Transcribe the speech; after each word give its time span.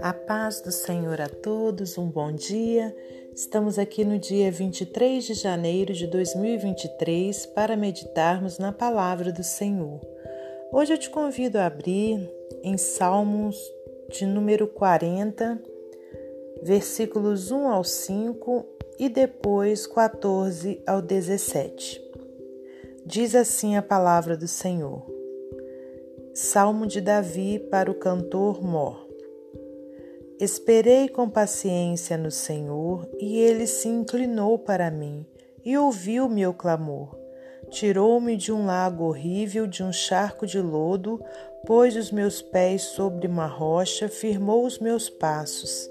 A 0.00 0.12
paz 0.12 0.60
do 0.60 0.72
Senhor 0.72 1.20
a 1.20 1.28
todos, 1.28 1.96
um 1.96 2.08
bom 2.08 2.32
dia. 2.32 2.94
Estamos 3.32 3.78
aqui 3.78 4.04
no 4.04 4.18
dia 4.18 4.50
23 4.50 5.24
de 5.24 5.34
janeiro 5.34 5.92
de 5.92 6.08
2023 6.08 7.46
para 7.46 7.76
meditarmos 7.76 8.58
na 8.58 8.72
palavra 8.72 9.30
do 9.30 9.44
Senhor. 9.44 10.00
Hoje 10.72 10.94
eu 10.94 10.98
te 10.98 11.08
convido 11.08 11.58
a 11.58 11.66
abrir 11.66 12.28
em 12.64 12.76
Salmos 12.76 13.56
de 14.10 14.26
número 14.26 14.66
40, 14.66 15.62
versículos 16.62 17.52
1 17.52 17.68
ao 17.68 17.84
5 17.84 18.66
e 18.98 19.08
depois 19.08 19.86
14 19.86 20.82
ao 20.86 21.00
17. 21.00 22.11
Diz 23.04 23.34
assim 23.34 23.76
a 23.76 23.82
palavra 23.82 24.36
do 24.36 24.46
Senhor. 24.46 25.04
Salmo 26.34 26.86
de 26.86 27.00
Davi 27.00 27.58
para 27.70 27.90
o 27.90 27.94
cantor 27.94 28.62
Mor. 28.62 29.08
Esperei 30.38 31.08
com 31.08 31.28
paciência 31.28 32.16
no 32.16 32.30
Senhor, 32.30 33.08
e 33.18 33.38
ele 33.38 33.66
se 33.66 33.88
inclinou 33.88 34.58
para 34.58 34.90
mim 34.90 35.26
e 35.64 35.76
ouviu 35.76 36.28
meu 36.28 36.54
clamor. 36.54 37.18
Tirou-me 37.70 38.36
de 38.36 38.52
um 38.52 38.66
lago 38.66 39.04
horrível, 39.04 39.66
de 39.66 39.82
um 39.82 39.92
charco 39.92 40.46
de 40.46 40.60
lodo, 40.60 41.20
pôs 41.66 41.96
os 41.96 42.12
meus 42.12 42.40
pés 42.40 42.82
sobre 42.82 43.26
uma 43.26 43.46
rocha, 43.46 44.08
firmou 44.08 44.64
os 44.64 44.78
meus 44.78 45.10
passos 45.10 45.90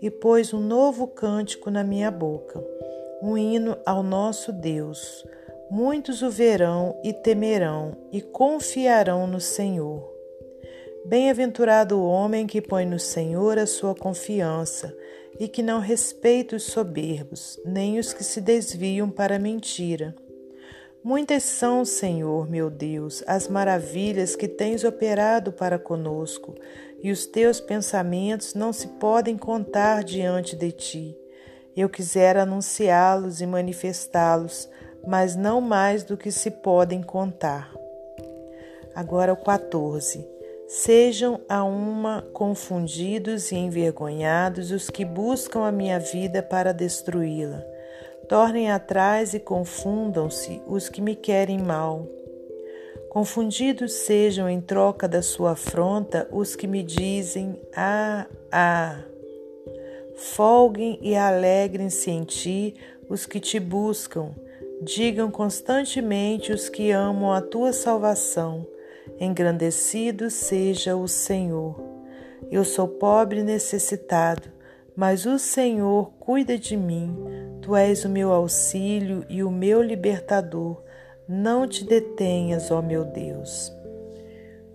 e 0.00 0.10
pôs 0.10 0.52
um 0.52 0.60
novo 0.60 1.06
cântico 1.06 1.70
na 1.70 1.84
minha 1.84 2.10
boca, 2.10 2.64
um 3.22 3.36
hino 3.36 3.76
ao 3.84 4.02
nosso 4.02 4.52
Deus. 4.52 5.24
Muitos 5.70 6.22
o 6.22 6.30
verão 6.30 6.98
e 7.04 7.12
temerão 7.12 7.94
e 8.10 8.22
confiarão 8.22 9.26
no 9.26 9.38
Senhor. 9.38 10.10
Bem-aventurado 11.04 11.98
o 11.98 12.08
homem 12.08 12.46
que 12.46 12.62
põe 12.62 12.86
no 12.86 12.98
Senhor 12.98 13.58
a 13.58 13.66
sua 13.66 13.94
confiança 13.94 14.96
e 15.38 15.46
que 15.46 15.62
não 15.62 15.78
respeita 15.78 16.56
os 16.56 16.62
soberbos, 16.62 17.60
nem 17.66 17.98
os 17.98 18.14
que 18.14 18.24
se 18.24 18.40
desviam 18.40 19.10
para 19.10 19.36
a 19.36 19.38
mentira. 19.38 20.14
Muitas 21.04 21.42
são, 21.42 21.84
Senhor, 21.84 22.48
meu 22.50 22.70
Deus, 22.70 23.22
as 23.26 23.46
maravilhas 23.46 24.34
que 24.34 24.48
tens 24.48 24.84
operado 24.84 25.52
para 25.52 25.78
conosco, 25.78 26.54
e 27.02 27.10
os 27.10 27.26
teus 27.26 27.60
pensamentos 27.60 28.54
não 28.54 28.72
se 28.72 28.88
podem 28.88 29.36
contar 29.36 30.02
diante 30.02 30.56
de 30.56 30.72
ti. 30.72 31.16
Eu 31.76 31.88
quisera 31.88 32.42
anunciá-los 32.42 33.40
e 33.40 33.46
manifestá-los, 33.46 34.68
mas 35.06 35.36
não 35.36 35.60
mais 35.60 36.04
do 36.04 36.16
que 36.16 36.30
se 36.30 36.50
podem 36.50 37.02
contar. 37.02 37.72
Agora 38.94 39.32
o 39.32 39.36
14. 39.36 40.26
Sejam 40.66 41.40
a 41.48 41.64
uma 41.64 42.22
confundidos 42.32 43.52
e 43.52 43.56
envergonhados 43.56 44.70
os 44.70 44.90
que 44.90 45.04
buscam 45.04 45.60
a 45.64 45.72
minha 45.72 45.98
vida 45.98 46.42
para 46.42 46.74
destruí-la. 46.74 47.64
Tornem 48.28 48.70
atrás 48.70 49.32
e 49.32 49.40
confundam-se 49.40 50.60
os 50.66 50.88
que 50.88 51.00
me 51.00 51.16
querem 51.16 51.58
mal. 51.58 52.06
Confundidos 53.08 53.92
sejam 53.92 54.50
em 54.50 54.60
troca 54.60 55.08
da 55.08 55.22
sua 55.22 55.52
afronta 55.52 56.28
os 56.30 56.54
que 56.54 56.66
me 56.66 56.82
dizem: 56.82 57.58
Ah, 57.74 58.26
ah. 58.52 59.02
Folguem 60.14 60.98
e 61.00 61.16
alegrem-se 61.16 62.10
em 62.10 62.24
ti 62.24 62.74
os 63.08 63.24
que 63.24 63.40
te 63.40 63.58
buscam. 63.58 64.34
Digam 64.82 65.30
constantemente 65.30 66.52
os 66.52 66.68
que 66.68 66.90
amam 66.90 67.32
a 67.32 67.40
tua 67.40 67.72
salvação 67.72 68.66
Engrandecido 69.20 70.30
seja 70.30 70.96
o 70.96 71.08
Senhor. 71.08 71.80
Eu 72.50 72.64
sou 72.64 72.86
pobre 72.86 73.40
e 73.40 73.44
necessitado, 73.44 74.48
mas 74.94 75.26
o 75.26 75.38
Senhor 75.38 76.12
cuida 76.20 76.58
de 76.58 76.76
mim. 76.76 77.16
Tu 77.60 77.74
és 77.74 78.04
o 78.04 78.08
meu 78.08 78.32
auxílio 78.32 79.24
e 79.28 79.42
o 79.42 79.50
meu 79.50 79.82
libertador. 79.82 80.82
Não 81.28 81.66
te 81.66 81.84
detenhas, 81.84 82.70
ó 82.70 82.80
meu 82.80 83.04
Deus. 83.04 83.72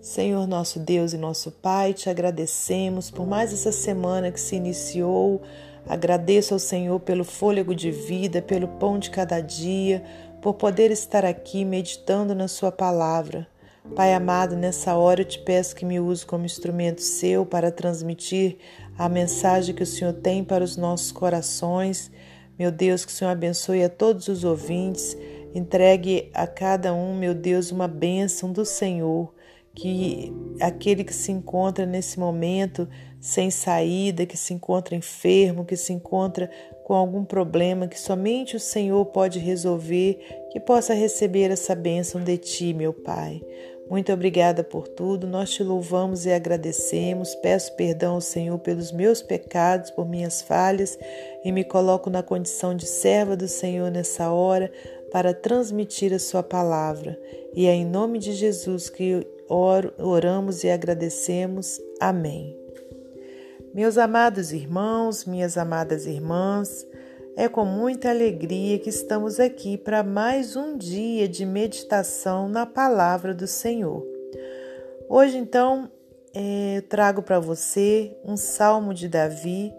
Senhor 0.00 0.46
nosso 0.46 0.78
Deus 0.78 1.14
e 1.14 1.16
nosso 1.16 1.50
Pai, 1.50 1.94
te 1.94 2.10
agradecemos 2.10 3.10
por 3.10 3.26
mais 3.26 3.52
essa 3.52 3.72
semana 3.72 4.30
que 4.30 4.40
se 4.40 4.56
iniciou. 4.56 5.40
Agradeço 5.86 6.54
ao 6.54 6.60
Senhor 6.60 6.98
pelo 7.00 7.24
fôlego 7.24 7.74
de 7.74 7.90
vida, 7.90 8.40
pelo 8.40 8.68
pão 8.68 8.98
de 8.98 9.10
cada 9.10 9.40
dia, 9.40 10.02
por 10.40 10.54
poder 10.54 10.90
estar 10.90 11.24
aqui 11.24 11.64
meditando 11.64 12.34
na 12.34 12.48
Sua 12.48 12.72
palavra. 12.72 13.46
Pai 13.94 14.14
amado, 14.14 14.56
nessa 14.56 14.96
hora 14.96 15.20
eu 15.20 15.24
te 15.26 15.38
peço 15.38 15.76
que 15.76 15.84
me 15.84 16.00
use 16.00 16.24
como 16.24 16.46
instrumento 16.46 17.02
seu 17.02 17.44
para 17.44 17.70
transmitir 17.70 18.56
a 18.96 19.10
mensagem 19.10 19.74
que 19.74 19.82
o 19.82 19.86
Senhor 19.86 20.14
tem 20.14 20.42
para 20.42 20.64
os 20.64 20.74
nossos 20.74 21.12
corações. 21.12 22.10
Meu 22.58 22.70
Deus, 22.70 23.04
que 23.04 23.12
o 23.12 23.14
Senhor 23.14 23.30
abençoe 23.30 23.84
a 23.84 23.88
todos 23.90 24.28
os 24.28 24.42
ouvintes, 24.42 25.14
entregue 25.54 26.30
a 26.32 26.46
cada 26.46 26.94
um, 26.94 27.14
meu 27.14 27.34
Deus, 27.34 27.70
uma 27.70 27.86
bênção 27.86 28.50
do 28.50 28.64
Senhor. 28.64 29.33
Que 29.74 30.32
aquele 30.60 31.02
que 31.02 31.14
se 31.14 31.32
encontra 31.32 31.84
nesse 31.84 32.18
momento 32.18 32.88
sem 33.20 33.50
saída, 33.50 34.26
que 34.26 34.36
se 34.36 34.54
encontra 34.54 34.94
enfermo, 34.94 35.64
que 35.64 35.76
se 35.76 35.92
encontra 35.92 36.50
com 36.84 36.92
algum 36.92 37.24
problema 37.24 37.88
que 37.88 37.98
somente 37.98 38.54
o 38.54 38.60
Senhor 38.60 39.04
pode 39.06 39.38
resolver, 39.38 40.18
que 40.52 40.60
possa 40.60 40.92
receber 40.92 41.50
essa 41.50 41.74
bênção 41.74 42.22
de 42.22 42.36
ti, 42.36 42.74
meu 42.74 42.92
Pai. 42.92 43.42
Muito 43.88 44.12
obrigada 44.12 44.64
por 44.64 44.88
tudo, 44.88 45.26
nós 45.26 45.50
te 45.50 45.62
louvamos 45.62 46.24
e 46.24 46.32
agradecemos. 46.32 47.34
Peço 47.36 47.74
perdão 47.76 48.14
ao 48.14 48.20
Senhor 48.20 48.58
pelos 48.58 48.90
meus 48.92 49.20
pecados, 49.20 49.90
por 49.90 50.08
minhas 50.08 50.40
falhas 50.40 50.98
e 51.44 51.52
me 51.52 51.64
coloco 51.64 52.08
na 52.08 52.22
condição 52.22 52.74
de 52.74 52.86
serva 52.86 53.36
do 53.36 53.46
Senhor 53.46 53.90
nessa 53.90 54.30
hora 54.30 54.72
para 55.12 55.34
transmitir 55.34 56.12
a 56.14 56.18
Sua 56.18 56.42
palavra. 56.42 57.18
E 57.54 57.66
é 57.66 57.74
em 57.74 57.84
nome 57.84 58.18
de 58.18 58.32
Jesus 58.32 58.88
que 58.88 59.26
oramos 59.48 60.64
e 60.64 60.70
agradecemos. 60.70 61.80
Amém. 62.00 62.56
Meus 63.74 63.98
amados 63.98 64.52
irmãos, 64.52 65.24
minhas 65.24 65.58
amadas 65.58 66.06
irmãs, 66.06 66.86
é 67.36 67.48
com 67.48 67.64
muita 67.64 68.10
alegria 68.10 68.78
que 68.78 68.88
estamos 68.88 69.40
aqui 69.40 69.76
para 69.76 70.04
mais 70.04 70.54
um 70.54 70.76
dia 70.76 71.28
de 71.28 71.44
meditação 71.44 72.48
na 72.48 72.64
palavra 72.64 73.34
do 73.34 73.46
Senhor. 73.46 74.06
Hoje, 75.08 75.36
então, 75.36 75.90
é, 76.32 76.82
trago 76.88 77.22
para 77.22 77.40
você 77.40 78.16
um 78.24 78.36
salmo 78.36 78.94
de 78.94 79.08
Davi, 79.08 79.74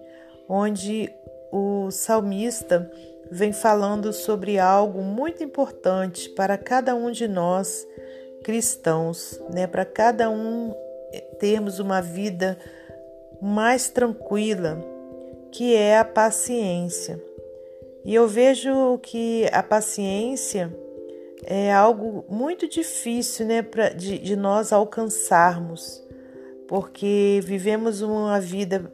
onde 0.49 1.09
o 1.51 1.89
salmista 1.89 2.91
vem 3.31 3.53
falando 3.53 4.11
sobre 4.11 4.59
algo 4.59 5.01
muito 5.01 5.43
importante 5.43 6.29
para 6.31 6.57
cada 6.57 6.93
um 6.93 7.09
de 7.11 7.27
nós 7.27 7.87
cristãos, 8.45 9.41
né? 9.51 9.65
Para 9.65 9.83
cada 9.83 10.29
um 10.29 10.71
é, 11.11 11.19
termos 11.39 11.79
uma 11.79 11.99
vida 11.99 12.55
mais 13.41 13.89
tranquila, 13.89 14.77
que 15.51 15.73
é 15.73 15.97
a 15.97 16.05
paciência. 16.05 17.19
E 18.05 18.13
eu 18.13 18.27
vejo 18.27 18.99
que 18.99 19.49
a 19.51 19.63
paciência 19.63 20.71
é 21.43 21.73
algo 21.73 22.23
muito 22.29 22.69
difícil 22.69 23.47
né, 23.47 23.63
pra, 23.63 23.89
de, 23.89 24.19
de 24.19 24.35
nós 24.35 24.71
alcançarmos, 24.71 26.03
porque 26.67 27.39
vivemos 27.43 28.03
uma 28.03 28.39
vida 28.39 28.93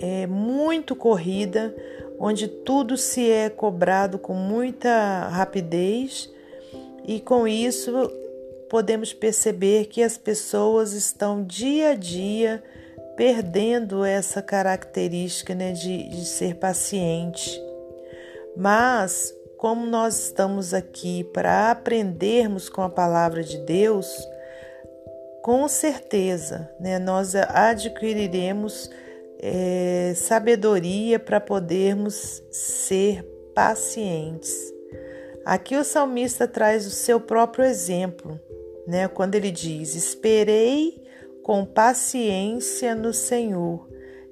é, 0.00 0.26
muito 0.26 0.96
corrida, 0.96 1.72
onde 2.18 2.48
tudo 2.48 2.96
se 2.96 3.30
é 3.30 3.48
cobrado 3.48 4.18
com 4.18 4.34
muita 4.34 5.28
rapidez, 5.28 6.28
e 7.06 7.20
com 7.20 7.46
isso 7.46 7.90
podemos 8.68 9.12
perceber 9.12 9.86
que 9.86 10.02
as 10.02 10.16
pessoas 10.18 10.92
estão 10.92 11.44
dia 11.44 11.90
a 11.90 11.94
dia 11.94 12.62
perdendo 13.16 14.04
essa 14.04 14.40
característica 14.40 15.54
né, 15.54 15.72
de, 15.72 16.08
de 16.08 16.24
ser 16.24 16.54
paciente. 16.54 17.60
Mas, 18.56 19.34
como 19.56 19.84
nós 19.86 20.26
estamos 20.26 20.72
aqui 20.72 21.24
para 21.24 21.70
aprendermos 21.70 22.68
com 22.68 22.82
a 22.82 22.88
palavra 22.88 23.42
de 23.42 23.58
Deus, 23.58 24.08
com 25.42 25.66
certeza 25.66 26.70
né, 26.78 26.98
nós 26.98 27.34
adquiriremos 27.34 28.90
é, 29.40 30.12
sabedoria 30.14 31.18
para 31.18 31.40
podermos 31.40 32.42
ser 32.50 33.22
pacientes. 33.54 34.54
Aqui 35.44 35.76
o 35.76 35.84
salmista 35.84 36.46
traz 36.46 36.86
o 36.86 36.90
seu 36.90 37.20
próprio 37.20 37.64
exemplo, 37.64 38.38
né, 38.88 39.06
quando 39.06 39.34
ele 39.34 39.50
diz: 39.50 39.94
Esperei 39.94 40.98
com 41.42 41.64
paciência 41.66 42.94
no 42.94 43.12
Senhor, 43.12 43.86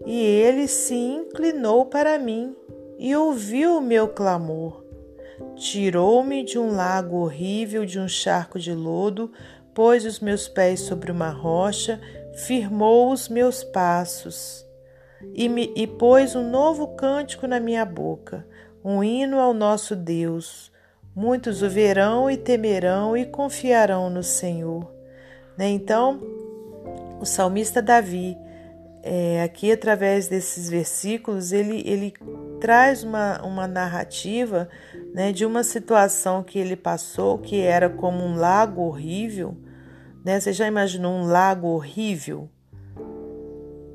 e 0.06 0.18
ele 0.18 0.66
se 0.66 0.94
inclinou 0.94 1.84
para 1.84 2.18
mim 2.18 2.56
e 2.98 3.14
ouviu 3.14 3.76
o 3.76 3.82
meu 3.82 4.08
clamor. 4.08 4.82
Tirou-me 5.54 6.42
de 6.42 6.58
um 6.58 6.74
lago 6.74 7.16
horrível, 7.16 7.84
de 7.84 8.00
um 8.00 8.08
charco 8.08 8.58
de 8.58 8.72
lodo, 8.72 9.30
pôs 9.74 10.06
os 10.06 10.20
meus 10.20 10.48
pés 10.48 10.80
sobre 10.80 11.12
uma 11.12 11.28
rocha, 11.28 12.00
firmou 12.46 13.12
os 13.12 13.28
meus 13.28 13.62
passos 13.62 14.66
e, 15.34 15.50
me, 15.50 15.70
e 15.76 15.86
pôs 15.86 16.34
um 16.34 16.48
novo 16.48 16.96
cântico 16.96 17.46
na 17.46 17.60
minha 17.60 17.84
boca, 17.84 18.46
um 18.82 19.04
hino 19.04 19.38
ao 19.38 19.52
nosso 19.52 19.94
Deus. 19.94 20.72
Muitos 21.16 21.62
o 21.62 21.70
verão 21.70 22.30
e 22.30 22.36
temerão 22.36 23.16
e 23.16 23.24
confiarão 23.24 24.10
no 24.10 24.22
Senhor. 24.22 24.86
Né? 25.56 25.70
Então, 25.70 26.20
o 27.18 27.24
salmista 27.24 27.80
Davi, 27.80 28.36
é, 29.02 29.42
aqui 29.42 29.72
através 29.72 30.28
desses 30.28 30.68
versículos, 30.68 31.52
ele, 31.52 31.82
ele 31.86 32.12
traz 32.60 33.02
uma, 33.02 33.40
uma 33.42 33.66
narrativa 33.66 34.68
né, 35.14 35.32
de 35.32 35.46
uma 35.46 35.64
situação 35.64 36.42
que 36.42 36.58
ele 36.58 36.76
passou, 36.76 37.38
que 37.38 37.62
era 37.62 37.88
como 37.88 38.22
um 38.22 38.36
lago 38.36 38.82
horrível. 38.82 39.56
Né? 40.22 40.38
Você 40.38 40.52
já 40.52 40.66
imaginou 40.66 41.14
um 41.14 41.24
lago 41.24 41.68
horrível? 41.68 42.46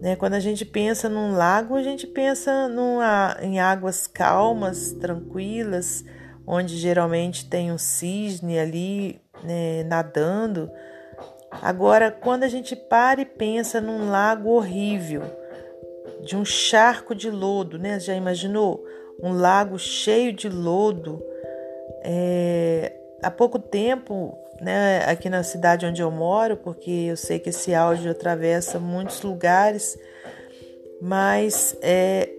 Né? 0.01 0.15
Quando 0.15 0.33
a 0.33 0.39
gente 0.39 0.65
pensa 0.65 1.07
num 1.07 1.33
lago, 1.33 1.75
a 1.75 1.83
gente 1.83 2.07
pensa 2.07 2.67
numa, 2.67 3.37
em 3.39 3.59
águas 3.59 4.07
calmas, 4.07 4.91
tranquilas, 4.93 6.03
onde 6.45 6.77
geralmente 6.77 7.45
tem 7.45 7.71
um 7.71 7.77
cisne 7.77 8.59
ali 8.59 9.21
né, 9.43 9.83
nadando. 9.83 10.69
Agora, 11.61 12.11
quando 12.11 12.43
a 12.43 12.47
gente 12.47 12.75
para 12.75 13.21
e 13.21 13.25
pensa 13.25 13.81
num 13.81 14.09
lago 14.09 14.49
horrível, 14.49 15.23
de 16.23 16.35
um 16.35 16.45
charco 16.45 17.13
de 17.15 17.29
lodo, 17.29 17.77
né? 17.77 17.99
Já 17.99 18.13
imaginou? 18.15 18.85
Um 19.21 19.33
lago 19.33 19.77
cheio 19.77 20.31
de 20.31 20.47
lodo. 20.47 21.21
É, 22.03 22.93
há 23.21 23.29
pouco 23.29 23.59
tempo, 23.59 24.37
né, 24.59 25.03
aqui 25.05 25.29
na 25.29 25.43
cidade 25.43 25.85
onde 25.85 26.01
eu 26.01 26.09
moro, 26.09 26.57
porque 26.57 26.91
eu 27.09 27.17
sei 27.17 27.39
que 27.39 27.49
esse 27.49 27.73
áudio 27.73 28.11
atravessa 28.11 28.79
muitos 28.79 29.21
lugares, 29.21 29.97
mas 31.01 31.77
é, 31.81 32.29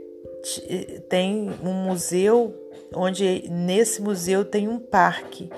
tem 1.08 1.50
um 1.62 1.72
museu 1.72 2.61
onde 2.94 3.48
nesse 3.50 4.00
museu 4.02 4.44
tem 4.44 4.68
um 4.68 4.78
parque 4.78 5.50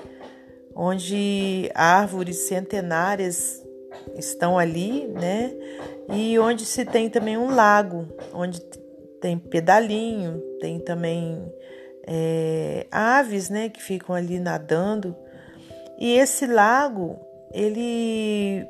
onde 0.75 1.71
árvores 1.73 2.47
centenárias 2.47 3.63
estão 4.17 4.59
ali, 4.59 5.07
né? 5.07 5.53
E 6.09 6.37
onde 6.37 6.65
se 6.65 6.83
tem 6.83 7.09
também 7.09 7.37
um 7.37 7.55
lago, 7.55 8.05
onde 8.33 8.59
tem 9.21 9.37
pedalinho, 9.37 10.39
tem 10.59 10.79
também 10.79 11.41
é, 12.05 12.85
aves, 12.91 13.49
né, 13.49 13.69
que 13.69 13.81
ficam 13.81 14.13
ali 14.13 14.37
nadando. 14.37 15.15
E 15.97 16.17
esse 16.17 16.45
lago, 16.45 17.17
ele 17.53 18.67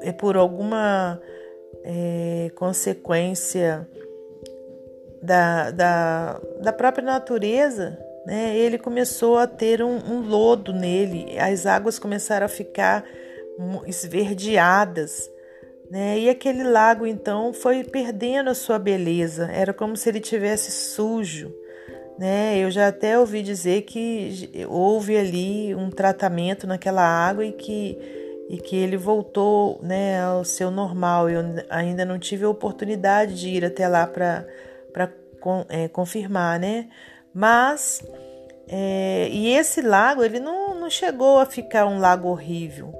é 0.00 0.12
por 0.12 0.36
alguma 0.36 1.20
é, 1.84 2.50
consequência 2.56 3.86
da, 5.26 5.70
da, 5.72 6.40
da 6.62 6.72
própria 6.72 7.04
natureza, 7.04 7.98
né, 8.24 8.56
ele 8.56 8.78
começou 8.78 9.38
a 9.38 9.46
ter 9.46 9.82
um, 9.82 9.96
um 9.96 10.20
lodo 10.20 10.72
nele, 10.72 11.36
as 11.38 11.66
águas 11.66 11.98
começaram 11.98 12.46
a 12.46 12.48
ficar 12.48 13.04
esverdeadas. 13.86 15.30
Né? 15.90 16.18
E 16.18 16.28
aquele 16.28 16.64
lago 16.64 17.06
então 17.06 17.52
foi 17.52 17.84
perdendo 17.84 18.50
a 18.50 18.54
sua 18.54 18.78
beleza, 18.78 19.50
era 19.52 19.72
como 19.72 19.96
se 19.96 20.08
ele 20.08 20.20
tivesse 20.20 20.70
sujo. 20.70 21.52
Né? 22.18 22.58
Eu 22.58 22.70
já 22.70 22.88
até 22.88 23.18
ouvi 23.18 23.42
dizer 23.42 23.82
que 23.82 24.66
houve 24.68 25.16
ali 25.16 25.74
um 25.74 25.90
tratamento 25.90 26.66
naquela 26.66 27.02
água 27.02 27.44
e 27.44 27.52
que, 27.52 27.98
e 28.48 28.58
que 28.58 28.74
ele 28.74 28.96
voltou 28.96 29.78
né, 29.82 30.20
ao 30.22 30.44
seu 30.44 30.70
normal. 30.70 31.28
Eu 31.28 31.42
ainda 31.68 32.04
não 32.04 32.18
tive 32.18 32.44
a 32.44 32.48
oportunidade 32.48 33.38
de 33.38 33.50
ir 33.50 33.64
até 33.64 33.86
lá 33.86 34.06
para 34.06 34.46
é, 35.68 35.88
confirmar, 35.88 36.58
né? 36.58 36.88
Mas 37.32 38.02
é, 38.68 39.28
e 39.30 39.54
esse 39.54 39.80
lago 39.80 40.24
ele 40.24 40.40
não, 40.40 40.74
não 40.74 40.90
chegou 40.90 41.38
a 41.38 41.46
ficar 41.46 41.86
um 41.86 41.98
lago 41.98 42.28
horrível, 42.28 42.92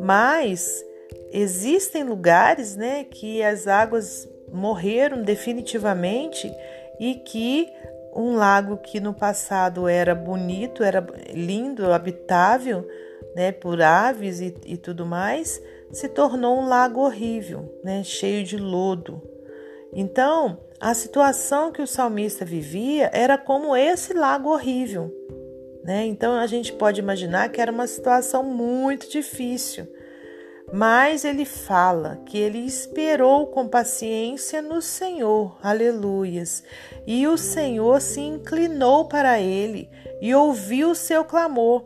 mas 0.00 0.84
existem 1.32 2.02
lugares, 2.02 2.74
né, 2.74 3.04
que 3.04 3.42
as 3.42 3.66
águas 3.66 4.28
morreram 4.52 5.22
definitivamente 5.22 6.52
e 6.98 7.14
que 7.14 7.68
um 8.14 8.34
lago 8.34 8.78
que 8.78 8.98
no 8.98 9.12
passado 9.12 9.86
era 9.86 10.14
bonito, 10.14 10.82
era 10.82 11.06
lindo, 11.32 11.92
habitável, 11.92 12.86
né, 13.34 13.52
por 13.52 13.80
aves 13.82 14.40
e, 14.40 14.54
e 14.64 14.76
tudo 14.76 15.06
mais, 15.06 15.62
se 15.92 16.08
tornou 16.08 16.58
um 16.58 16.66
lago 16.66 17.00
horrível, 17.00 17.78
né, 17.84 18.02
cheio 18.02 18.42
de 18.42 18.56
lodo. 18.56 19.22
Então, 19.92 20.58
a 20.80 20.92
situação 20.94 21.72
que 21.72 21.80
o 21.80 21.86
salmista 21.86 22.44
vivia 22.44 23.10
era 23.12 23.38
como 23.38 23.76
esse 23.76 24.12
lago 24.12 24.50
horrível. 24.50 25.12
Né? 25.82 26.04
Então 26.06 26.34
a 26.34 26.46
gente 26.46 26.72
pode 26.72 27.00
imaginar 27.00 27.48
que 27.48 27.60
era 27.60 27.72
uma 27.72 27.86
situação 27.86 28.42
muito 28.42 29.08
difícil. 29.08 29.86
Mas 30.72 31.24
ele 31.24 31.44
fala 31.44 32.20
que 32.26 32.36
ele 32.36 32.58
esperou 32.58 33.46
com 33.46 33.68
paciência 33.68 34.60
no 34.60 34.82
Senhor, 34.82 35.56
aleluias. 35.62 36.64
E 37.06 37.26
o 37.28 37.38
Senhor 37.38 38.00
se 38.00 38.20
inclinou 38.20 39.04
para 39.04 39.40
ele 39.40 39.88
e 40.20 40.34
ouviu 40.34 40.90
o 40.90 40.94
seu 40.94 41.24
clamor. 41.24 41.84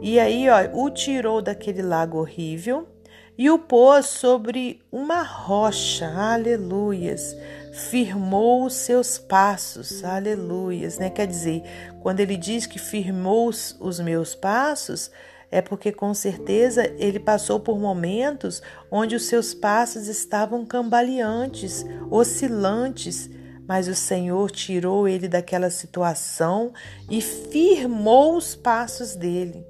E 0.00 0.20
aí, 0.20 0.46
ó, 0.48 0.58
o 0.72 0.90
tirou 0.90 1.42
daquele 1.42 1.82
lago 1.82 2.18
horrível 2.18 2.86
e 3.36 3.50
o 3.50 3.58
pôs 3.58 4.06
sobre 4.06 4.80
uma 4.92 5.22
rocha, 5.22 6.06
aleluias 6.06 7.36
firmou 7.74 8.64
os 8.64 8.74
seus 8.74 9.18
passos, 9.18 10.04
aleluias, 10.04 10.96
né? 10.96 11.10
Quer 11.10 11.26
dizer, 11.26 11.62
quando 12.00 12.20
ele 12.20 12.36
diz 12.36 12.66
que 12.66 12.78
firmou 12.78 13.48
os 13.48 13.98
meus 13.98 14.32
passos, 14.32 15.10
é 15.50 15.60
porque 15.60 15.90
com 15.90 16.14
certeza 16.14 16.86
ele 16.98 17.18
passou 17.18 17.58
por 17.58 17.76
momentos 17.76 18.62
onde 18.90 19.16
os 19.16 19.24
seus 19.24 19.52
passos 19.52 20.06
estavam 20.06 20.64
cambaleantes, 20.64 21.84
oscilantes, 22.10 23.28
mas 23.66 23.88
o 23.88 23.94
Senhor 23.94 24.52
tirou 24.52 25.08
ele 25.08 25.26
daquela 25.26 25.68
situação 25.68 26.72
e 27.10 27.20
firmou 27.20 28.36
os 28.36 28.54
passos 28.54 29.16
dele. 29.16 29.66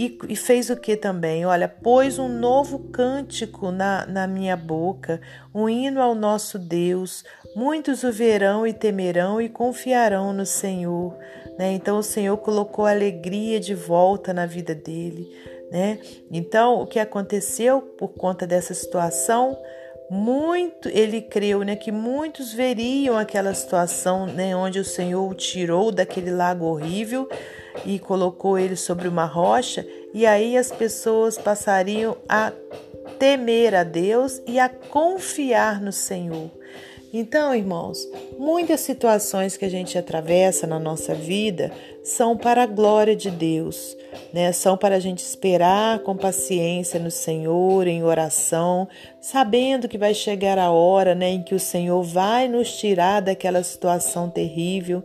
E, 0.00 0.18
e, 0.30 0.34
fez 0.34 0.70
o 0.70 0.76
que 0.78 0.96
também? 0.96 1.44
Olha, 1.44 1.68
pôs 1.68 2.18
um 2.18 2.26
novo 2.26 2.78
cântico 2.90 3.70
na, 3.70 4.06
na 4.06 4.26
minha 4.26 4.56
boca, 4.56 5.20
um 5.54 5.68
hino 5.68 6.00
ao 6.00 6.14
nosso 6.14 6.58
Deus. 6.58 7.22
Muitos 7.54 8.02
o 8.02 8.10
verão 8.10 8.66
e 8.66 8.72
temerão 8.72 9.42
e 9.42 9.50
confiarão 9.50 10.32
no 10.32 10.46
Senhor. 10.46 11.18
Né? 11.58 11.72
Então 11.72 11.98
o 11.98 12.02
Senhor 12.02 12.38
colocou 12.38 12.86
alegria 12.86 13.60
de 13.60 13.74
volta 13.74 14.32
na 14.32 14.46
vida 14.46 14.74
dele. 14.74 15.28
Né? 15.70 15.98
Então, 16.30 16.80
o 16.80 16.86
que 16.86 16.98
aconteceu 16.98 17.82
por 17.82 18.08
conta 18.14 18.46
dessa 18.46 18.72
situação? 18.72 19.54
Muito 20.10 20.88
ele 20.88 21.22
creu 21.22 21.62
né, 21.62 21.76
que 21.76 21.92
muitos 21.92 22.52
veriam 22.52 23.16
aquela 23.16 23.54
situação 23.54 24.26
né, 24.26 24.56
onde 24.56 24.80
o 24.80 24.84
Senhor 24.84 25.30
o 25.30 25.34
tirou 25.34 25.92
daquele 25.92 26.32
lago 26.32 26.64
horrível 26.64 27.28
e 27.86 27.98
colocou 28.00 28.58
ele 28.58 28.74
sobre 28.74 29.06
uma 29.06 29.24
rocha, 29.24 29.86
e 30.12 30.26
aí 30.26 30.56
as 30.56 30.72
pessoas 30.72 31.38
passariam 31.38 32.16
a 32.28 32.52
temer 33.18 33.74
a 33.74 33.84
Deus 33.84 34.42
e 34.46 34.58
a 34.58 34.68
confiar 34.68 35.80
no 35.80 35.92
Senhor. 35.92 36.50
Então, 37.12 37.52
irmãos, 37.52 38.08
muitas 38.38 38.80
situações 38.80 39.56
que 39.56 39.64
a 39.64 39.68
gente 39.68 39.98
atravessa 39.98 40.64
na 40.64 40.78
nossa 40.78 41.12
vida 41.12 41.72
são 42.04 42.36
para 42.36 42.62
a 42.62 42.66
glória 42.66 43.16
de 43.16 43.30
Deus, 43.30 43.96
né? 44.32 44.52
São 44.52 44.76
para 44.76 44.94
a 44.94 45.00
gente 45.00 45.18
esperar 45.18 45.98
com 46.00 46.16
paciência 46.16 47.00
no 47.00 47.10
Senhor, 47.10 47.88
em 47.88 48.04
oração, 48.04 48.86
sabendo 49.20 49.88
que 49.88 49.98
vai 49.98 50.14
chegar 50.14 50.56
a 50.56 50.70
hora, 50.70 51.14
né, 51.14 51.30
em 51.30 51.42
que 51.42 51.54
o 51.54 51.60
Senhor 51.60 52.00
vai 52.02 52.46
nos 52.46 52.72
tirar 52.78 53.20
daquela 53.20 53.62
situação 53.62 54.30
terrível 54.30 55.02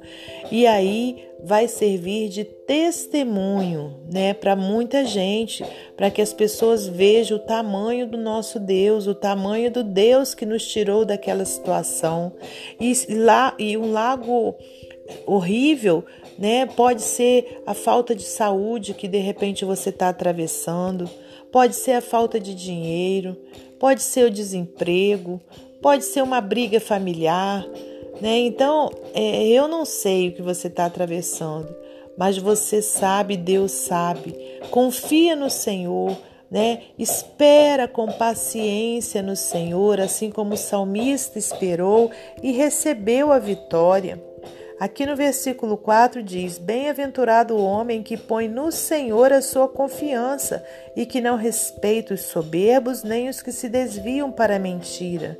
e 0.51 0.67
aí 0.67 1.27
vai 1.45 1.67
servir 1.67 2.27
de 2.27 2.43
testemunho, 2.43 3.99
né, 4.11 4.33
para 4.33 4.55
muita 4.55 5.05
gente, 5.05 5.63
para 5.95 6.09
que 6.09 6.19
as 6.19 6.33
pessoas 6.33 6.87
vejam 6.87 7.37
o 7.37 7.39
tamanho 7.39 8.07
do 8.07 8.17
nosso 8.17 8.59
Deus, 8.59 9.05
o 9.05 9.13
tamanho 9.13 9.69
do 9.69 9.83
Deus 9.83 10.33
que 10.33 10.43
nos 10.43 10.67
tirou 10.67 11.05
daquela 11.05 11.45
situação. 11.45 12.33
E 12.81 12.93
lá 13.09 13.53
e 13.59 13.77
um 13.77 13.91
lago 13.91 14.55
horrível, 15.27 16.03
né, 16.35 16.65
pode 16.65 17.03
ser 17.03 17.61
a 17.63 17.75
falta 17.75 18.15
de 18.15 18.23
saúde 18.23 18.95
que 18.95 19.07
de 19.07 19.19
repente 19.19 19.63
você 19.63 19.89
está 19.89 20.09
atravessando, 20.09 21.07
pode 21.51 21.75
ser 21.75 21.91
a 21.91 22.01
falta 22.01 22.39
de 22.39 22.55
dinheiro, 22.55 23.37
pode 23.79 24.01
ser 24.01 24.25
o 24.25 24.31
desemprego, 24.31 25.39
pode 25.79 26.05
ser 26.05 26.23
uma 26.23 26.41
briga 26.41 26.79
familiar 26.79 27.63
né? 28.21 28.39
Então, 28.39 28.91
é, 29.13 29.47
eu 29.47 29.67
não 29.67 29.85
sei 29.85 30.29
o 30.29 30.31
que 30.33 30.41
você 30.41 30.67
está 30.67 30.85
atravessando, 30.85 31.75
mas 32.17 32.37
você 32.37 32.81
sabe, 32.81 33.37
Deus 33.37 33.71
sabe. 33.71 34.59
Confia 34.71 35.35
no 35.35 35.49
Senhor, 35.49 36.17
né? 36.49 36.83
Espera 36.97 37.87
com 37.87 38.07
paciência 38.07 39.21
no 39.21 39.35
Senhor, 39.35 39.99
assim 39.99 40.29
como 40.29 40.53
o 40.53 40.57
salmista 40.57 41.37
esperou 41.37 42.11
e 42.41 42.51
recebeu 42.51 43.31
a 43.31 43.39
vitória. 43.39 44.21
Aqui 44.79 45.05
no 45.05 45.15
versículo 45.15 45.77
4 45.77 46.21
diz: 46.21 46.57
Bem-aventurado 46.57 47.55
o 47.55 47.63
homem 47.63 48.03
que 48.03 48.17
põe 48.17 48.49
no 48.49 48.71
Senhor 48.71 49.31
a 49.31 49.41
sua 49.41 49.69
confiança 49.69 50.63
e 50.95 51.05
que 51.05 51.21
não 51.21 51.37
respeita 51.37 52.13
os 52.13 52.21
soberbos 52.21 53.01
nem 53.01 53.29
os 53.29 53.41
que 53.41 53.53
se 53.53 53.69
desviam 53.69 54.31
para 54.31 54.57
a 54.57 54.59
mentira. 54.59 55.39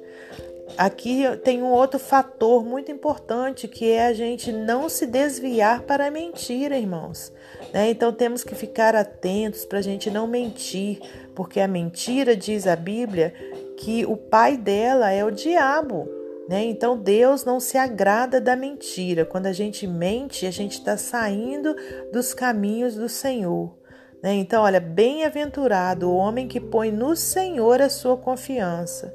Aqui 0.78 1.24
tem 1.44 1.64
um 1.64 1.72
outro 1.72 1.98
fator 1.98 2.66
muito 2.66 2.92
importante 2.92 3.68
que 3.68 3.92
é 3.92 4.08
a 4.08 4.14
gente 4.14 4.52
não 4.52 4.90
se 4.90 5.06
desviar 5.06 5.84
para 5.84 6.08
a 6.08 6.12
mentira, 6.12 6.78
irmãos. 6.78 7.32
Né? 7.74 7.90
Então 7.92 8.12
temos 8.12 8.44
que 8.44 8.54
ficar 8.54 8.94
atentos 8.94 9.66
para 9.66 9.80
a 9.80 9.82
gente 9.82 10.12
não 10.12 10.28
mentir, 10.28 11.00
porque 11.34 11.62
a 11.62 11.68
mentira, 11.68 12.36
diz 12.36 12.68
a 12.68 12.76
Bíblia, 12.76 13.34
que 13.78 14.06
o 14.06 14.18
pai 14.18 14.58
dela 14.58 15.12
é 15.12 15.24
o 15.24 15.32
diabo. 15.32 16.10
Né? 16.50 16.66
Então 16.66 16.98
Deus 16.98 17.46
não 17.46 17.60
se 17.60 17.78
agrada 17.78 18.42
da 18.42 18.56
mentira. 18.56 19.26
Quando 19.26 19.46
a 19.46 19.54
gente 19.54 19.88
mente, 19.88 20.46
a 20.46 20.52
gente 20.52 20.74
está 20.74 20.98
saindo 20.98 21.74
dos 22.12 22.34
caminhos 22.34 22.96
do 22.96 23.08
Senhor. 23.08 23.74
Né? 24.22 24.34
Então, 24.34 24.64
olha, 24.64 24.80
bem-aventurado 24.80 26.10
o 26.10 26.16
homem 26.16 26.48
que 26.48 26.60
põe 26.60 26.92
no 26.92 27.16
Senhor 27.16 27.82
a 27.82 27.90
sua 27.90 28.18
confiança. 28.18 29.14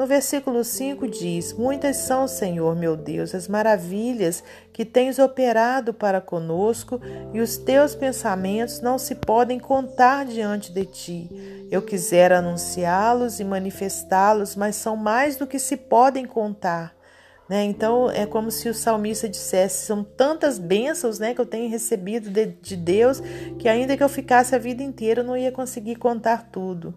No 0.00 0.06
versículo 0.06 0.64
5 0.64 1.06
diz: 1.06 1.52
Muitas 1.52 1.98
são, 1.98 2.26
Senhor 2.26 2.74
meu 2.74 2.96
Deus, 2.96 3.34
as 3.34 3.46
maravilhas 3.46 4.42
que 4.72 4.82
tens 4.82 5.18
operado 5.18 5.92
para 5.92 6.22
conosco, 6.22 6.98
e 7.34 7.40
os 7.42 7.58
teus 7.58 7.94
pensamentos 7.94 8.80
não 8.80 8.98
se 8.98 9.14
podem 9.14 9.58
contar 9.58 10.24
diante 10.24 10.72
de 10.72 10.86
ti. 10.86 11.66
Eu 11.70 11.82
quisera 11.82 12.38
anunciá-los 12.38 13.40
e 13.40 13.44
manifestá-los, 13.44 14.56
mas 14.56 14.74
são 14.74 14.96
mais 14.96 15.36
do 15.36 15.46
que 15.46 15.58
se 15.58 15.76
podem 15.76 16.24
contar. 16.24 16.96
Né? 17.46 17.64
Então 17.64 18.10
é 18.10 18.24
como 18.24 18.50
se 18.50 18.70
o 18.70 18.74
salmista 18.74 19.28
dissesse: 19.28 19.84
são 19.84 20.02
tantas 20.02 20.58
bênçãos 20.58 21.18
né, 21.18 21.34
que 21.34 21.40
eu 21.42 21.46
tenho 21.46 21.68
recebido 21.68 22.30
de, 22.30 22.46
de 22.46 22.74
Deus 22.74 23.20
que, 23.58 23.68
ainda 23.68 23.94
que 23.98 24.02
eu 24.02 24.08
ficasse 24.08 24.54
a 24.54 24.58
vida 24.58 24.82
inteira, 24.82 25.20
eu 25.20 25.26
não 25.26 25.36
ia 25.36 25.52
conseguir 25.52 25.96
contar 25.96 26.48
tudo. 26.50 26.94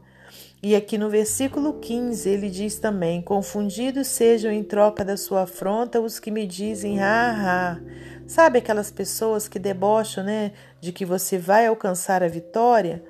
E 0.65 0.77
aqui 0.77 0.98
no 0.98 1.10
versículo 1.10 1.74
15 1.74 2.29
ele 2.29 2.50
diz 2.50 2.79
também: 2.79 3.22
Confundidos 3.22 4.08
sejam 4.08 4.50
em 4.50 4.63
troca 4.63 5.03
da 5.03 5.17
sua 5.17 5.41
afronta 5.41 6.00
os 6.00 6.20
que 6.20 6.32
me 6.32 6.48
dizem, 6.48 7.01
ah, 7.01 7.36
ah. 7.38 7.82
Sabe 8.25 8.60
aquelas 8.60 8.89
pessoas 8.89 9.50
que 9.50 9.60
debocham, 9.60 10.24
né, 10.24 10.53
de 10.79 10.93
que 10.93 11.03
você 11.03 11.38
vai 11.38 11.67
alcançar 11.67 12.24
a 12.24 12.29
vitória? 12.29 13.03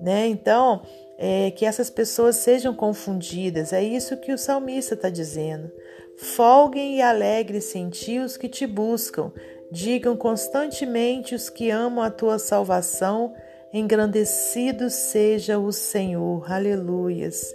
Né? 0.00 0.26
Então, 0.26 0.82
é, 1.18 1.50
que 1.50 1.66
essas 1.66 1.90
pessoas 1.90 2.36
sejam 2.36 2.74
confundidas, 2.74 3.74
é 3.74 3.84
isso 3.84 4.16
que 4.16 4.32
o 4.32 4.38
salmista 4.38 4.94
está 4.94 5.10
dizendo. 5.10 5.70
Folguem 6.16 6.96
e 6.96 7.02
alegrem-se 7.02 7.78
em 7.78 7.90
ti 7.90 8.18
os 8.18 8.38
que 8.38 8.48
te 8.48 8.66
buscam, 8.66 9.30
digam 9.70 10.16
constantemente 10.16 11.34
os 11.34 11.50
que 11.50 11.70
amam 11.70 12.02
a 12.02 12.10
tua 12.10 12.38
salvação 12.38 13.34
engrandecido 13.78 14.88
seja 14.88 15.58
o 15.58 15.70
Senhor, 15.72 16.50
aleluias. 16.50 17.54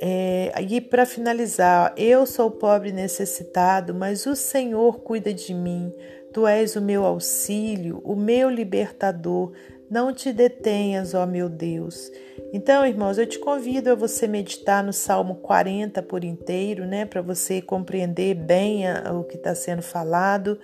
É, 0.00 0.52
e 0.62 0.80
para 0.80 1.04
finalizar, 1.04 1.92
eu 1.96 2.24
sou 2.24 2.50
pobre 2.50 2.90
e 2.90 2.92
necessitado, 2.92 3.94
mas 3.94 4.26
o 4.26 4.36
Senhor 4.36 5.00
cuida 5.00 5.34
de 5.34 5.52
mim. 5.52 5.92
Tu 6.32 6.46
és 6.46 6.76
o 6.76 6.82
meu 6.82 7.04
auxílio, 7.04 8.00
o 8.04 8.14
meu 8.14 8.48
libertador. 8.48 9.52
Não 9.90 10.12
te 10.12 10.32
detenhas, 10.32 11.14
ó 11.14 11.24
meu 11.26 11.48
Deus. 11.48 12.10
Então, 12.52 12.86
irmãos, 12.86 13.18
eu 13.18 13.26
te 13.26 13.38
convido 13.38 13.90
a 13.90 13.94
você 13.94 14.26
meditar 14.26 14.82
no 14.84 14.92
Salmo 14.92 15.36
40 15.36 16.02
por 16.02 16.24
inteiro, 16.24 16.86
né, 16.86 17.04
para 17.04 17.20
você 17.20 17.60
compreender 17.60 18.34
bem 18.34 18.84
o 19.12 19.24
que 19.24 19.36
está 19.36 19.54
sendo 19.54 19.82
falado, 19.82 20.58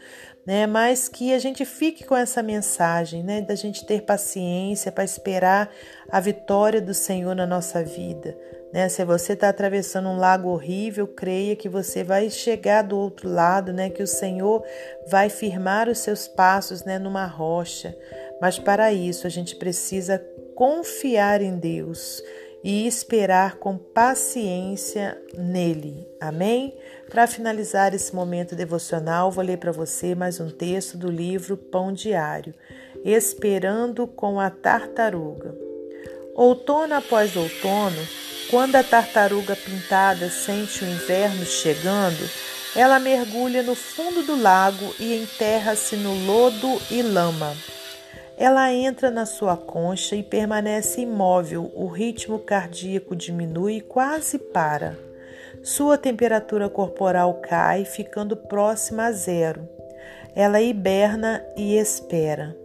né, 0.47 0.67
mas 0.67 1.09
que 1.09 1.33
a 1.33 1.39
gente 1.39 1.65
fique 1.65 2.05
com 2.05 2.17
essa 2.17 2.43
mensagem, 2.43 3.23
né, 3.23 3.41
da 3.41 3.55
gente 3.55 3.85
ter 3.85 4.03
paciência 4.03 4.93
para 4.93 5.05
esperar 5.05 5.71
a 6.11 6.21
vitória 6.21 6.81
do 6.81 6.95
Senhor 6.95 7.35
na 7.35 7.47
nossa 7.47 7.83
vida. 7.83 8.37
Né? 8.75 8.89
Se 8.89 9.05
você 9.05 9.35
está 9.35 9.51
atravessando 9.51 10.09
um 10.09 10.17
lago 10.17 10.49
horrível, 10.49 11.07
creia 11.07 11.55
que 11.55 11.69
você 11.69 12.03
vai 12.03 12.29
chegar 12.29 12.83
do 12.83 12.99
outro 12.99 13.31
lado, 13.31 13.73
né? 13.73 13.89
Que 13.89 14.03
o 14.03 14.07
Senhor 14.07 14.65
vai 15.07 15.31
firmar 15.31 15.89
os 15.89 15.99
seus 15.99 16.27
passos, 16.27 16.83
né? 16.83 16.99
Numa 16.99 17.25
rocha. 17.25 17.97
Mas 18.45 18.59
para 18.59 18.93
isso 18.93 19.27
a 19.27 19.31
gente 19.31 19.57
precisa 19.57 20.23
confiar 20.55 21.41
em 21.41 21.57
Deus 21.57 22.23
e 22.63 22.87
esperar 22.87 23.57
com 23.57 23.79
paciência 23.79 25.19
nele. 25.35 26.07
Amém? 26.21 26.77
Para 27.09 27.27
finalizar 27.27 27.95
esse 27.95 28.15
momento 28.15 28.55
devocional, 28.55 29.31
vou 29.31 29.43
ler 29.43 29.57
para 29.57 29.73
você 29.73 30.15
mais 30.15 30.41
um 30.41 30.51
texto 30.51 30.99
do 30.99 31.11
livro 31.11 31.57
Pão 31.57 31.91
Diário, 31.91 32.55
Esperando 33.03 34.07
com 34.07 34.39
a 34.39 34.51
Tartaruga. 34.51 35.57
Outono 36.35 36.97
após 36.97 37.35
outono, 37.37 38.07
quando 38.51 38.77
a 38.77 38.85
tartaruga 38.85 39.57
pintada 39.57 40.29
sente 40.29 40.85
o 40.85 40.87
inverno 40.87 41.47
chegando, 41.47 42.29
ela 42.77 42.99
mergulha 42.99 43.63
no 43.63 43.75
fundo 43.75 44.23
do 44.23 44.39
lago 44.39 44.95
e 45.01 45.17
enterra-se 45.17 45.97
no 45.97 46.13
lodo 46.27 46.79
e 46.91 47.01
lama. 47.01 47.57
Ela 48.37 48.73
entra 48.73 49.11
na 49.11 49.25
sua 49.25 49.57
concha 49.57 50.17
e 50.17 50.23
permanece 50.23 51.03
imóvel, 51.03 51.71
o 51.75 51.87
ritmo 51.87 52.39
cardíaco 52.39 53.15
diminui 53.15 53.77
e 53.77 53.81
quase 53.81 54.39
para. 54.39 54.99
Sua 55.63 55.97
temperatura 55.97 56.69
corporal 56.69 57.41
cai, 57.41 57.85
ficando 57.85 58.37
próxima 58.37 59.07
a 59.07 59.13
zero. 59.13 59.69
Ela 60.35 60.61
hiberna 60.61 61.45
e 61.57 61.77
espera. 61.77 62.57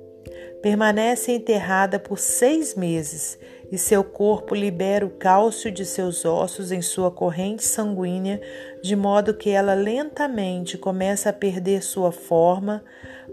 Permanece 0.61 1.31
enterrada 1.31 1.99
por 1.99 2.19
seis 2.19 2.75
meses 2.75 3.37
e 3.71 3.77
seu 3.77 4.03
corpo 4.03 4.55
libera 4.55 5.05
o 5.05 5.09
cálcio 5.09 5.71
de 5.71 5.85
seus 5.85 6.25
ossos 6.25 6.71
em 6.71 6.81
sua 6.81 7.11
corrente 7.11 7.63
sanguínea, 7.63 8.41
de 8.81 8.95
modo 8.95 9.33
que 9.33 9.49
ela 9.49 9.73
lentamente 9.73 10.77
começa 10.77 11.29
a 11.29 11.33
perder 11.33 11.83
sua 11.83 12.11
forma, 12.11 12.83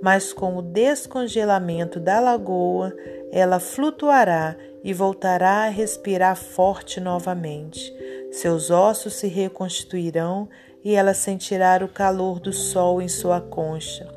mas 0.03 0.33
com 0.33 0.57
o 0.57 0.63
descongelamento 0.63 1.99
da 1.99 2.21
lagoa, 2.21 2.95
ela 3.33 3.59
flutuará 3.59 4.57
e 4.85 4.93
voltará 4.93 5.65
a 5.65 5.69
respirar 5.69 6.37
forte 6.37 7.01
novamente. 7.01 7.93
Seus 8.31 8.71
ossos 8.71 9.15
se 9.15 9.27
reconstituirão 9.27 10.49
e 10.85 10.95
ela 10.95 11.15
sentirá 11.15 11.83
o 11.83 11.89
calor 11.89 12.39
do 12.39 12.53
sol 12.53 13.03
em 13.03 13.09
sua 13.09 13.41
concha. 13.41 14.16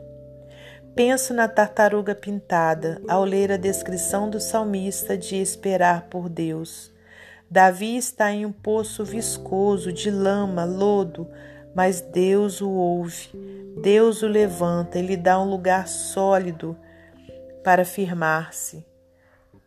Penso 1.00 1.34
na 1.34 1.48
tartaruga 1.48 2.14
pintada 2.14 3.02
ao 3.08 3.24
ler 3.24 3.54
a 3.54 3.56
descrição 3.56 4.30
do 4.30 4.38
salmista 4.38 5.18
de 5.18 5.38
esperar 5.38 6.08
por 6.10 6.28
Deus. 6.28 6.92
Davi 7.50 7.96
está 7.96 8.30
em 8.34 8.46
um 8.46 8.52
poço 8.52 9.06
viscoso 9.06 9.94
de 9.94 10.12
lama, 10.12 10.66
lodo, 10.66 11.26
mas 11.74 12.02
Deus 12.02 12.60
o 12.60 12.70
ouve. 12.70 13.30
Deus 13.82 14.24
o 14.24 14.28
levanta 14.28 15.00
e 15.00 15.02
lhe 15.02 15.16
dá 15.16 15.40
um 15.42 15.50
lugar 15.50 15.88
sólido 15.88 16.76
para 17.64 17.86
firmar-se. 17.86 18.86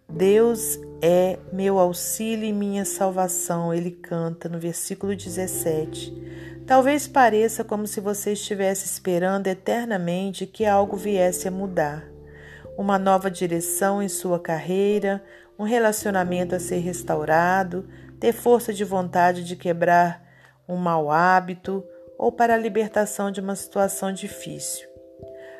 Deus 0.06 0.78
é 1.00 1.38
meu 1.50 1.78
auxílio 1.78 2.44
e 2.44 2.52
minha 2.52 2.84
salvação, 2.84 3.72
ele 3.72 3.90
canta 3.90 4.50
no 4.50 4.58
versículo 4.58 5.16
17. 5.16 6.51
Talvez 6.66 7.09
pareça 7.09 7.64
como 7.64 7.87
se 7.87 8.00
você 8.00 8.33
estivesse 8.33 8.87
esperando 8.87 9.47
eternamente 9.47 10.47
que 10.47 10.64
algo 10.64 10.97
viesse 10.97 11.49
a 11.49 11.50
mudar. 11.50 12.04
Uma 12.78 12.99
nova 12.99 13.31
direção 13.31 14.02
em 14.02 14.09
sua 14.09 14.38
carreira, 14.38 15.23
um 15.59 15.64
relacionamento 15.64 16.54
a 16.54 16.61
ser 16.61 16.78
restaurado, 16.78 17.88
ter 18.19 18.33
força 18.33 18.73
de 18.73 18.85
vontade 18.85 19.45
de 19.45 19.57
quebrar 19.57 20.23
um 20.69 20.76
mau 20.76 21.11
hábito 21.11 21.85
ou 22.16 22.31
para 22.31 22.54
a 22.54 22.59
libertação 22.59 23.31
de 23.31 23.40
uma 23.40 23.57
situação 23.57 24.12
difícil. 24.12 24.88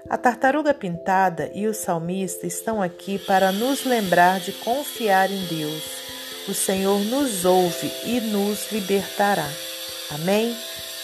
A 0.09 0.17
tartaruga 0.17 0.73
pintada 0.73 1.51
e 1.55 1.67
o 1.67 1.75
salmista 1.75 2.47
estão 2.47 2.83
aqui 2.83 3.19
para 3.19 3.53
nos 3.53 3.85
lembrar 3.85 4.41
de 4.41 4.53
confiar 4.53 5.31
em 5.31 5.45
Deus. 5.47 5.83
O 6.49 6.55
Senhor 6.55 6.99
nos 7.01 7.45
ouve 7.45 7.93
e 8.05 8.21
nos 8.21 8.71
libertará. 8.73 9.49
Amém? 10.11 10.55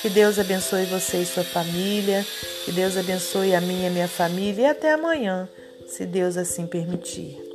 Que 0.01 0.09
Deus 0.09 0.39
abençoe 0.39 0.85
você 0.85 1.19
e 1.19 1.27
sua 1.27 1.43
família. 1.43 2.25
Que 2.65 2.73
Deus 2.73 2.97
abençoe 2.97 3.55
a 3.55 3.61
minha 3.61 3.85
e 3.85 3.87
a 3.87 3.91
minha 3.91 4.09
família. 4.09 4.63
E 4.63 4.67
até 4.67 4.93
amanhã, 4.93 5.49
se 5.87 6.07
Deus 6.07 6.37
assim 6.37 6.67
permitir. 6.67 7.48